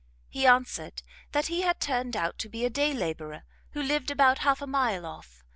[0.29, 4.39] He answered that he had turned out to be a day labourer, who lived about
[4.39, 5.43] half a mile off.